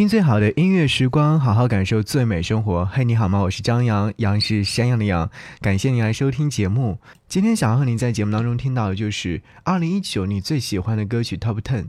[0.00, 2.86] 听最好的音乐时光，好好感受最美生活。
[2.86, 3.40] 嘿，你好吗？
[3.40, 5.28] 我是张扬，杨是山羊的羊。
[5.60, 6.98] 感谢你来收听节目。
[7.28, 11.88] 今天想要和你在节目当中听到的就是二零一九你最喜欢的歌曲 Top Ten。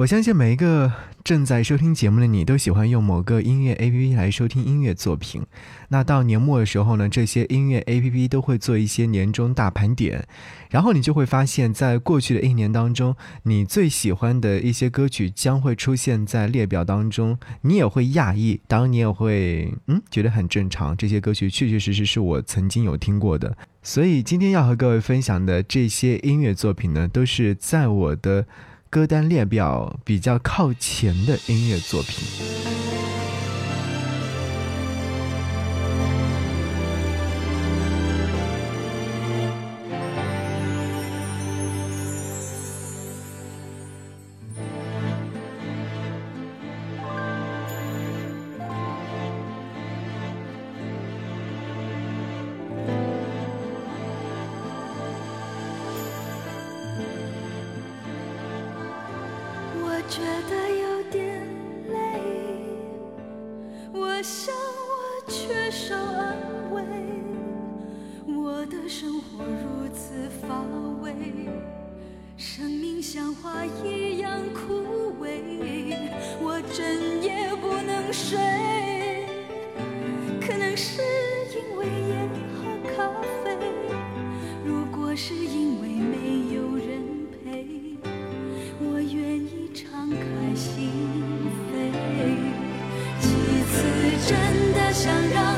[0.00, 0.90] 我相信每一个
[1.22, 5.42] 正在收听节目的你都喜欢用某个音乐 APP 来收听音乐作品。
[5.90, 10.26] 那到年末的时候呢，这些音乐 APP 都会做一些年终大盘点，
[10.70, 17.38] 然后你就会发现，在过去的一年当中，你最喜欢的一些歌曲将会出现在列表当中。
[17.60, 23.54] 你也会讶异，当然你也会嗯觉得很正常，这些歌曲确确实实是我曾经有听过的。
[23.82, 28.46] 所以今天要和各位分享的这些音乐作品呢，都是在我的。
[28.90, 33.19] 歌单列表比较靠前的音乐作品。
[95.02, 95.49] 想让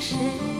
[0.00, 0.57] 是谁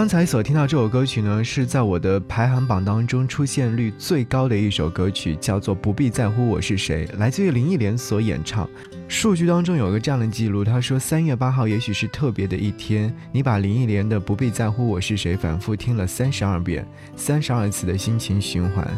[0.00, 8.66] 刚才所听到这首歌曲呢，是在我的排行榜当中出现率最高的一首歌曲，叫做《不必在乎我是谁》，来自于林忆莲所演唱。
[9.08, 18.88] 数据当中有个这样的记录，他说三月八号也许是特别的一天，你把林忆莲的《不必在乎我是谁》反复听了三十二遍，三十二次的心情循环。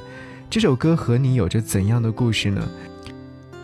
[0.49, 2.65] 这首歌和你有着怎样的故事呢？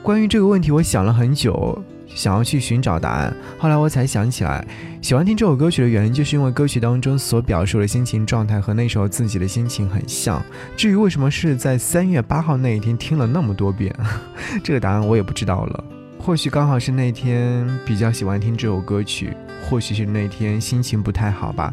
[0.03, 1.85] 关于这个问题，我想了很久。
[2.15, 4.67] 想要去寻找答案，后来我才想起来，
[5.01, 10.45] 喜欢听这首歌曲的原因，就是因为歌曲当中所表述的心情状态和那时候自己的心情很像。
[10.77, 13.95] 至于为什么是在三月八号那一天听了那么多遍，
[14.65, 15.85] 这个答案我也不知道了。
[16.19, 19.33] 或许刚好是那天比较喜欢听这首歌曲，
[19.69, 21.73] 或许是那天心情不太好吧。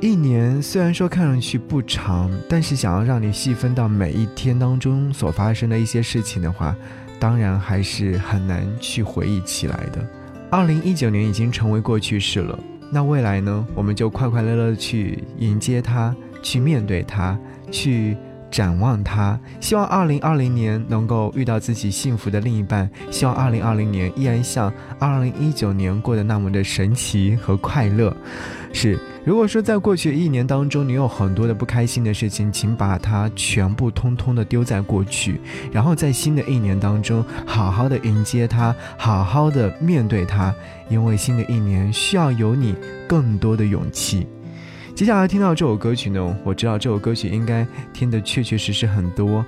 [0.00, 6.76] 一年虽然说看上去不长，但是想要让你细分到每一天当中所发生的一些事情的话。
[7.20, 10.04] 当然还是很难去回忆起来的。
[10.50, 12.58] 二零一九年已经成为过去式了，
[12.90, 13.64] 那未来呢？
[13.74, 17.38] 我们就快快乐乐去迎接它，去面对它，
[17.70, 18.16] 去
[18.50, 19.38] 展望它。
[19.60, 28.14] 希望二零二零年能够遇到自己幸福的另一半，希望二零二零年依然像二零一九年过得那么的神奇和快乐。
[28.72, 28.98] 是。
[29.22, 35.38] 如果说在过去一年当中，你有很多的不开心的事情，请把它全部通通的丢在过去，
[35.70, 40.54] 然后在新的一年当中，好好的迎接它，好好的面对它，
[40.88, 42.74] 因为新的一年需要有你
[43.06, 44.26] 更多的勇气。
[45.00, 49.42] 接下来听到这首歌曲呢，我知道这首歌曲应该听的确确实实很多，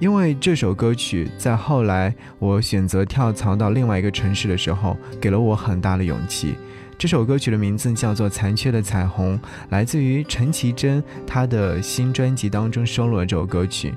[0.00, 6.56] 因为这首歌曲在后来我选择跳槽到另外一个城市的时候，给了我很大的勇气。
[6.98, 9.38] 这首歌曲的名字叫做《残缺的彩虹》，
[9.68, 13.94] 来自于陈绮贞，她的新专辑当中收录了这首歌曲。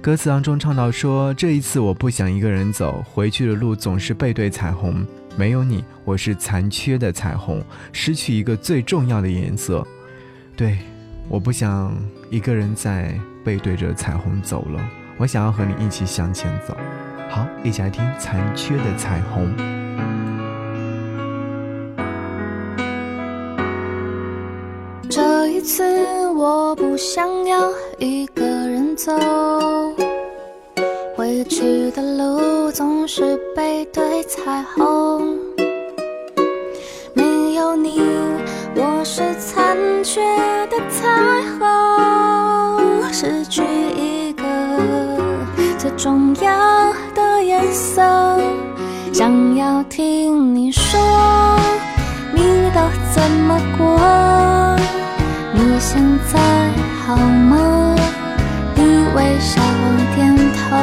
[0.00, 5.06] 歌词当中唱到说：“这一次我不想一个人走，回去的路总是背对彩虹，
[5.36, 7.62] 没有你，我是残缺的彩虹，
[7.92, 9.86] 失去一个最重要的颜色。”
[10.56, 10.78] 对，
[11.28, 11.92] 我不想
[12.30, 13.12] 一个人在
[13.44, 14.80] 背对着彩虹走了，
[15.18, 16.76] 我想要和你一起向前走。
[17.28, 19.44] 好，一起来听《残缺的彩虹》。
[25.10, 25.82] 这一次
[26.30, 27.68] 我不想要
[27.98, 29.12] 一个人走，
[31.16, 35.36] 回去的路总是背对彩虹。
[37.12, 38.00] 没有你，
[40.20, 41.08] 的彩
[41.58, 43.62] 虹，失去
[43.96, 44.44] 一个
[45.78, 48.02] 最重要的颜色。
[49.12, 51.00] 想要听你说，
[52.32, 52.42] 你
[52.74, 52.80] 都
[53.12, 53.98] 怎么过？
[55.52, 56.02] 你现
[56.32, 56.40] 在
[57.06, 57.94] 好吗？
[58.74, 58.82] 你
[59.14, 59.60] 微笑
[60.14, 60.76] 点头，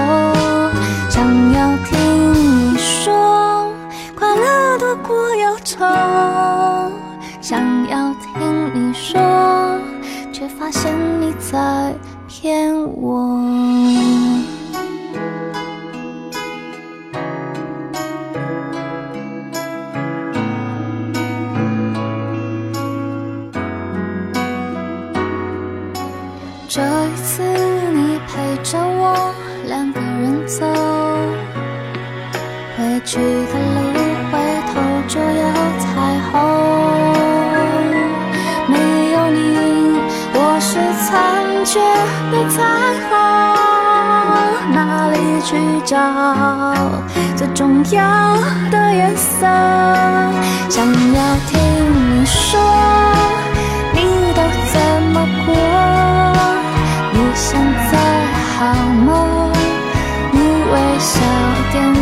[1.09, 1.23] 想
[1.53, 1.93] 要听
[2.33, 3.71] 你说
[4.15, 5.85] 快乐多过忧愁，
[11.51, 11.93] 在
[12.29, 13.70] 骗我。
[45.91, 45.97] 找
[47.35, 48.33] 最重要
[48.71, 49.45] 的颜色
[50.69, 51.59] 想要听
[52.21, 52.57] 你说
[53.93, 53.99] 你
[54.33, 54.79] 都怎
[55.11, 55.53] 么过？
[57.11, 57.59] 你现
[57.91, 57.97] 在
[58.57, 58.73] 好
[59.05, 59.51] 吗？
[60.31, 61.19] 你微笑
[61.73, 62.00] 点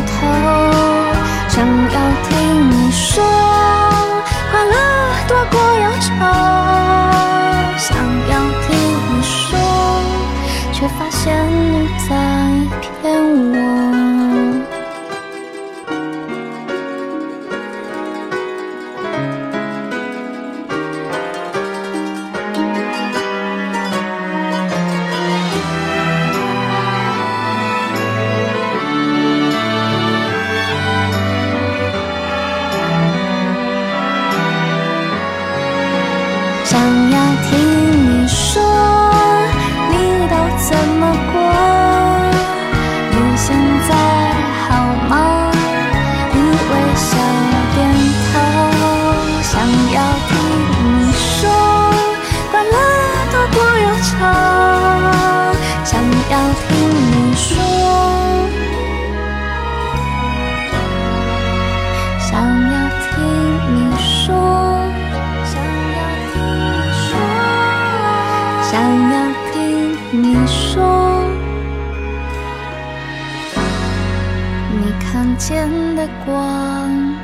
[75.50, 77.18] 看见的光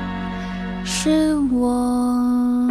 [0.83, 2.67] 是我。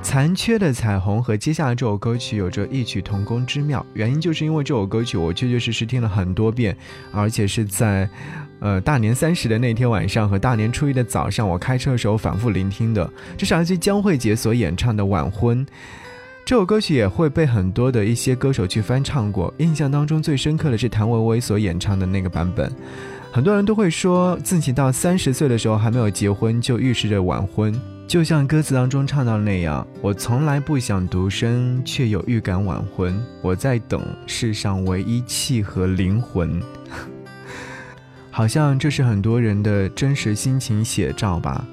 [0.00, 6.76] 残缺的彩虹和接下来这首歌曲有着异曲同工之妙，原因就是因为这首歌曲我确确实实听了很多遍，
[7.10, 8.08] 而且是在，
[8.60, 13.10] 呃大年三十的那天晚上和大年初一的早上，我开车的时候反复聆听的。
[13.36, 15.66] 这是来自江慧杰所演唱的《晚婚》，
[16.44, 19.52] 这首歌曲也会被很多的一些歌手去翻唱过。
[19.58, 22.70] 印象当中最深刻的是谭维维所演唱的那个版本。
[23.32, 27.72] 很多人都会说自己到三十岁的时候还没有结婚，就预示着晚婚。
[28.08, 33.16] 就像歌词当中唱到那样，我从来不想独身，却有预感晚婚。
[33.40, 36.60] 我在等世上唯一契合灵魂，
[38.30, 41.66] 好像这是很多人的真实心情写照吧。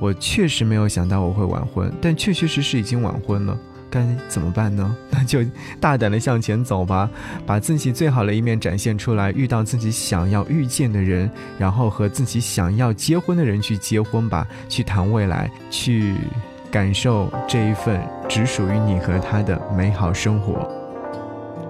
[0.00, 3.56] 我确实没有想到我会晚婚，但确确实实已经晚婚了。
[3.90, 4.96] 该怎么办呢？
[5.08, 5.38] 那就
[5.78, 7.08] 大胆的向前走吧，
[7.46, 16.16] 把自己最好的一面展现出来，遇到自己想要遇见的人，然后和自己想要结婚的人去结婚吧，去谈未来，去
[16.72, 20.68] 感受这一份只属于你和他的美好生活。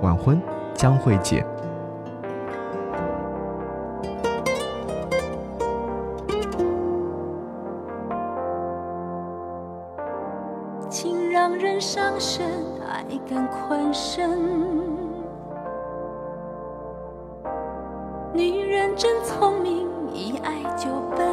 [0.01, 0.41] 晚婚
[0.75, 1.45] 将会结，
[11.05, 11.75] 情让人。
[11.79, 12.47] 伤神，
[12.89, 14.31] 爱更宽身。
[18.33, 21.24] 女人真聪明，一爱就笨。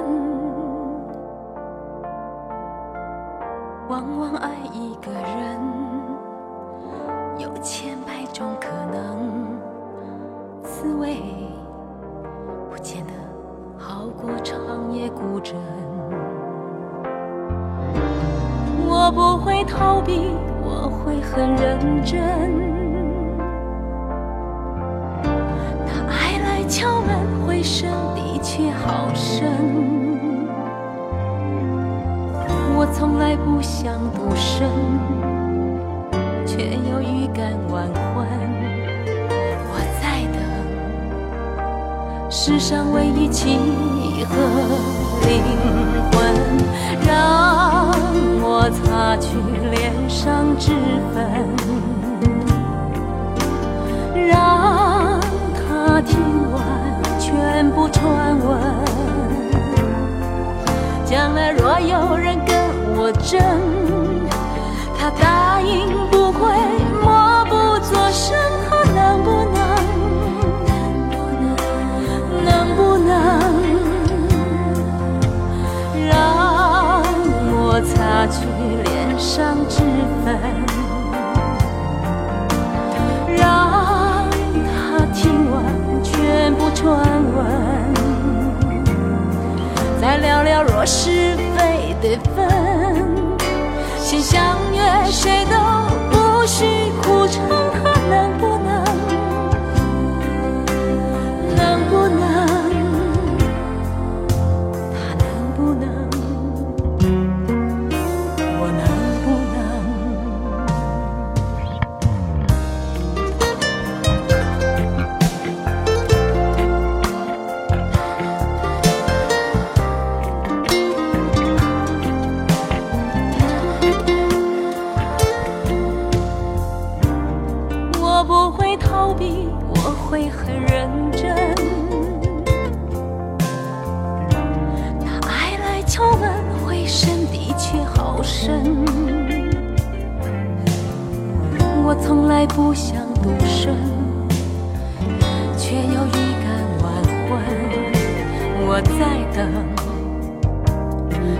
[19.71, 20.35] 逃避。
[20.63, 22.19] 我会很认真，
[25.87, 27.09] 他爱来敲门，
[27.45, 29.47] 回声的确好深。
[32.75, 34.69] 我从来不想独身，
[36.45, 38.27] 却又预感晚婚。
[39.67, 40.39] 我在等
[42.29, 43.57] 世上唯一契
[44.25, 44.35] 合
[45.27, 45.31] 灵
[46.11, 46.19] 魂，
[47.05, 47.70] 让
[48.41, 49.38] 我擦去。
[49.71, 50.74] 脸上脂
[51.13, 51.17] 粉，
[54.27, 55.19] 让
[55.55, 56.19] 他听
[56.51, 56.62] 完
[57.17, 58.50] 全部传闻。
[61.05, 62.53] 将来若有人跟
[62.98, 63.39] 我争，
[65.00, 65.80] 他答应
[79.21, 79.77] 伤之
[80.25, 80.35] 分，
[83.37, 84.27] 让
[84.65, 85.63] 他听完
[86.03, 86.97] 全部传
[87.35, 87.93] 闻，
[90.01, 92.49] 再聊聊若是非得分，
[93.99, 95.55] 先相约谁都
[96.09, 96.65] 不许
[97.03, 98.50] 苦撑，他能不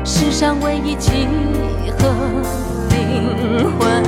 [0.04, 1.28] 世上唯一契
[2.00, 2.10] 合
[2.90, 4.04] 灵魂，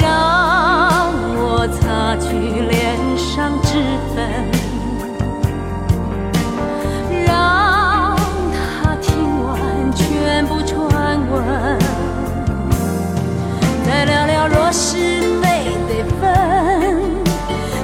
[0.00, 2.28] 让我擦去
[2.68, 3.78] 脸上脂
[4.14, 4.24] 粉，
[7.26, 8.16] 让
[8.52, 11.78] 他听完全部传闻，
[13.86, 14.96] 再聊聊若是
[15.42, 16.24] 非得分。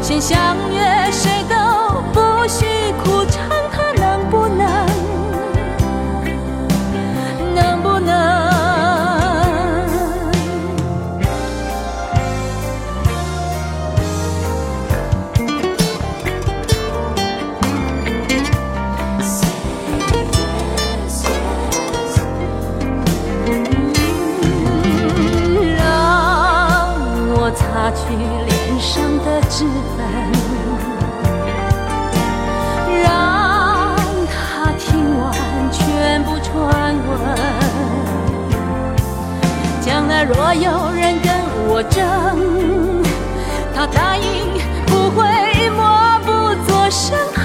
[0.00, 1.03] 先相约，
[33.02, 35.32] 让他听完
[35.70, 37.18] 全部传闻
[39.80, 41.32] 将来若有人跟
[41.68, 43.02] 我争
[43.74, 44.24] 他答应
[44.86, 47.43] 不会默不作声。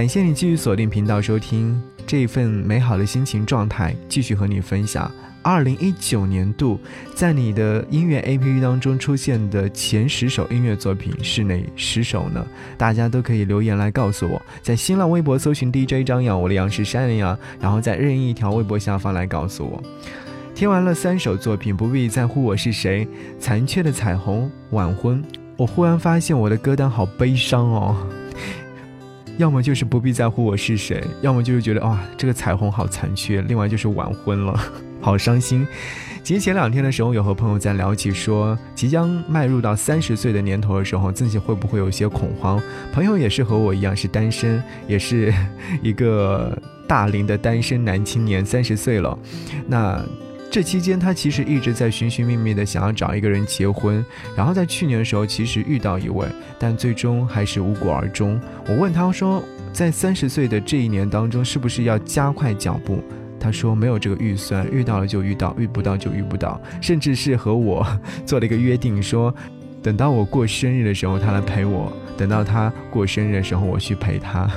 [0.00, 5.12] 感谢你继续锁定频道收听这一份美好的心情状态，继续和你分享。
[5.42, 6.80] 二零一九年度
[7.14, 12.42] 在你的音乐 APP 当中出现的前十首音乐作品是哪十首呢？
[12.78, 19.82] 大家都可以留言来告诉我，在新浪微博搜寻 DJ 张扬，我的杨是山的杨，然后在任意一条微博下方来告诉我。
[20.54, 23.06] 听完了三首作品，不必在乎我是谁，
[23.38, 25.22] 残缺的彩虹，晚婚。
[25.58, 27.94] 我忽然发现我的歌单好悲伤哦。
[29.40, 34.54] 要么就是不必在乎我是谁，要么就是觉得哇，这个彩虹好残缺，另外就是晚婚了，
[35.00, 35.66] 好伤心。
[36.22, 42.62] 其实前两天的时候，有和朋友在聊起说，即将迈入到三十岁的年头的时候，自己会不会有些恐慌？
[42.92, 45.32] 朋友也是和我一样是单身，也是
[45.82, 46.54] 一个
[46.86, 49.18] 大龄的单身男青年，三十岁了。
[49.66, 50.04] 那
[50.50, 54.04] 这期间，他其实一直在寻寻觅觅的想要找一个人结婚，
[54.36, 56.26] 然后在去年的时候，其实遇到一位，
[56.58, 58.38] 但最终还是无果而终。
[58.66, 59.40] 我问他说，
[59.72, 63.00] 在三十岁的这一年当中，是不是要加快脚步？
[63.38, 67.86] 他说没有这个预算，遇到了就遇到，遇不到就遇不到，甚至是和我
[68.26, 69.32] 做了一个约定，说
[69.80, 74.50] 等到我过生日的时候他来陪我，等到他过生日的时候我去陪他，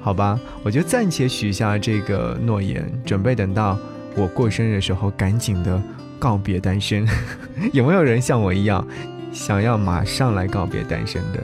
[0.00, 0.38] 好吧？
[0.62, 3.76] 我就暂且许下这个诺言，准备等到。
[4.14, 5.82] 我过生日的时候，赶紧的
[6.18, 7.06] 告别单身。
[7.72, 8.86] 有没有人像我一样，
[9.32, 11.42] 想要马上来告别单身的？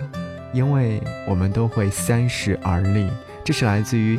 [0.53, 3.09] 因为我们都会三十而立。
[3.45, 4.19] 这是来自于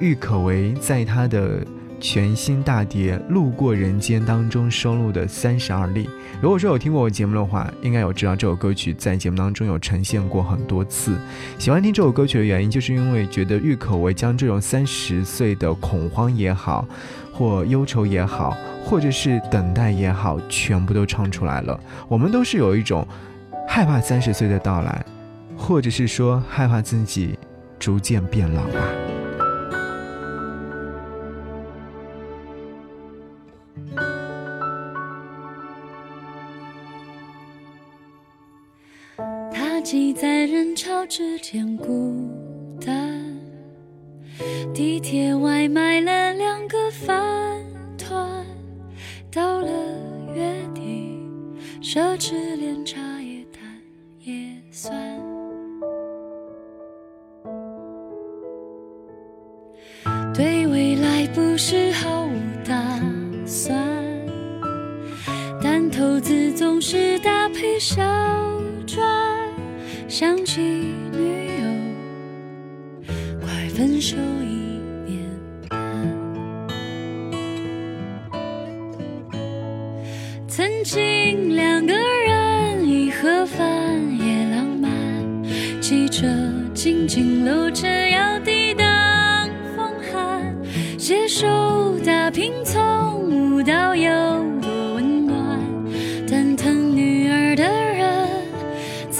[0.00, 1.64] 郁可唯在她的
[2.02, 6.04] 全新大碟《路过人间》当中收录的《三十二立》。
[6.40, 11.16] 如果说有听过我节目的话，应该有知道这首歌曲在节目当中有呈现过很多次。
[11.60, 16.84] 喜欢听这首歌曲的原因，就是因为觉得郁可唯将这种三十岁的恐慌也好。
[17.34, 21.80] 或忧愁也好，或者是等待也好，全部都唱出来了。
[22.06, 23.08] 我们都是有一种
[23.66, 25.02] 害怕三十岁的到来，
[25.56, 27.38] 或者是说害怕自己
[27.78, 29.21] 逐渐变老吧。
[39.92, 42.26] 挤在人潮之间孤
[42.80, 43.22] 单。
[44.72, 47.62] 地铁外买了两个饭
[47.98, 48.42] 团，
[49.30, 49.68] 到了
[50.34, 51.20] 月底，
[51.82, 53.60] 奢侈连茶叶蛋
[54.20, 54.34] 也
[54.70, 54.96] 算。
[60.32, 62.30] 对未来不是毫无
[62.66, 62.98] 打
[63.44, 63.76] 算，
[65.62, 68.02] 但投资总是搭配小
[68.86, 69.04] 赚，
[70.12, 71.64] 想起女友，
[73.40, 74.14] 快分手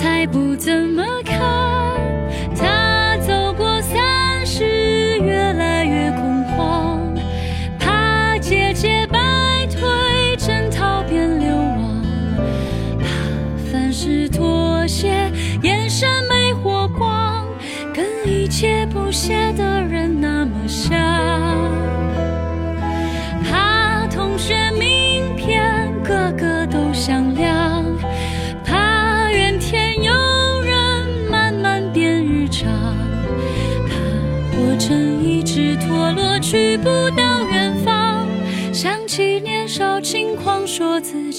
[0.03, 1.62] 才不怎么看。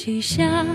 [0.05, 0.65] 记下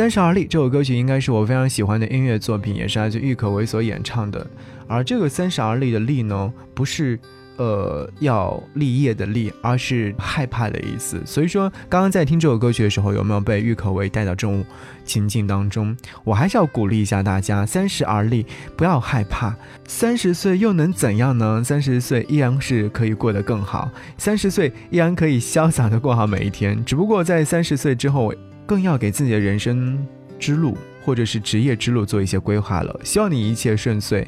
[0.00, 4.46] 三十而立这首歌曲应该是我非常喜欢的音乐作品，也是来自郁可唯所演唱的。
[4.88, 7.20] 而这个三十而立的立呢，不是。
[7.58, 11.20] 呃，要立业的立，而是害怕的意思。
[11.26, 14.64] 所以说，刚刚在听这首歌曲的时候，有没有被郁可唯带到这种
[15.04, 15.94] 情境当中？
[16.24, 18.46] 我还是要鼓励一下大家：三十而立，
[18.78, 19.54] 不要害怕。
[19.86, 21.62] 三十岁又能怎样呢？
[21.62, 26.82] 三十岁依然是可以过得更好，三十岁依然可以潇洒的过好每一天。
[26.82, 28.32] 只不过在三十岁之后，
[28.70, 29.98] 更要给自己的人生
[30.38, 33.00] 之路或者是职业之路做一些规划了。
[33.02, 34.24] 希望你一切顺遂。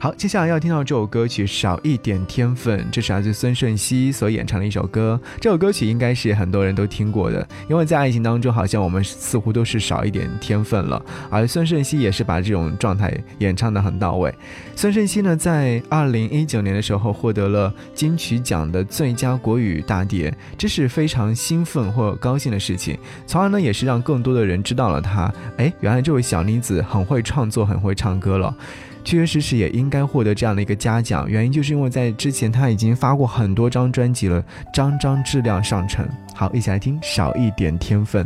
[0.00, 5.20] 好，接下来要听到这首歌曲《少一点天分》，这是来自孙盛熙所演唱的一首歌。
[5.40, 11.04] 这首歌曲应该是很多人都听过的，因为在爱情当中，好像我们似乎都是少一点天分了。
[11.28, 14.32] 而孙盛熙也是把这种状态演唱的很到位。
[14.76, 22.96] 孙盛熙呢，在二零一九年的时候获得了金曲奖的最佳国语大碟，这是非常兴奋或高兴的事情。
[23.26, 28.54] 从而呢，也是让更多的人知道了他，哎，原来这位小妮子很会创作，很会唱歌了。
[29.08, 36.06] 确确实实也应该获得这样的一个嘉奖，原因就是因为在之前他已经发过很多张专辑了，张张质量上乘。
[36.34, 38.22] 好，一起来听《少一点天分》。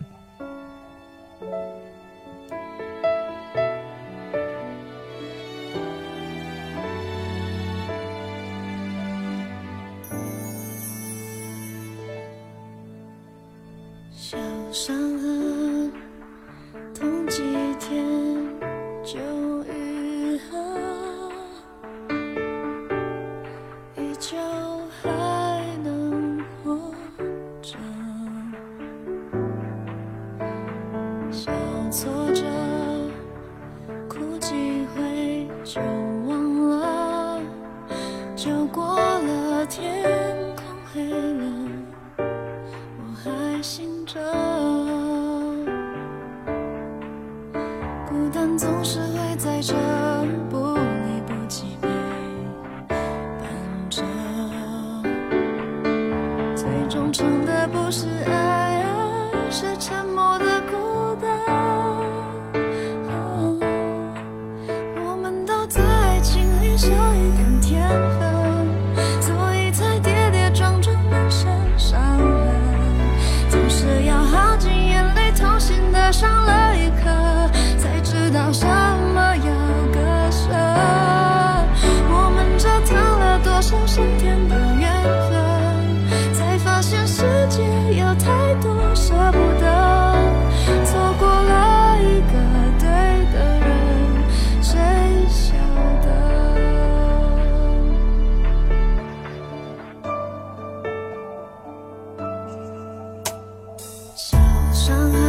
[104.93, 105.22] 伤。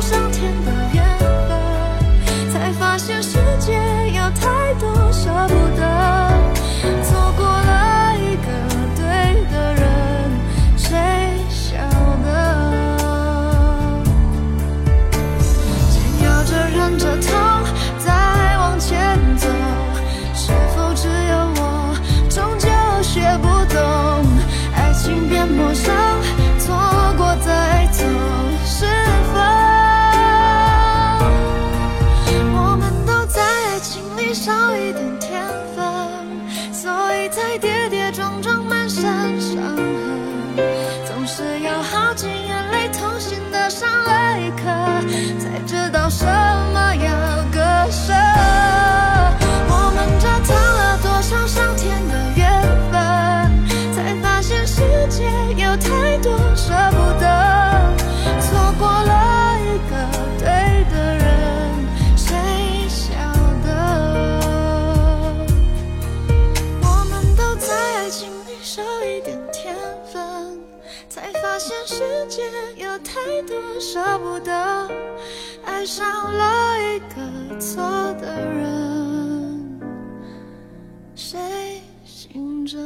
[0.00, 0.87] 上天的。
[37.56, 37.97] 跌跌。
[73.90, 74.52] 舍不得
[75.64, 77.82] 爱上了一个错
[78.20, 79.80] 的人
[81.14, 82.76] 谁醒着